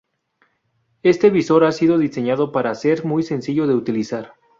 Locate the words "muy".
3.05-3.21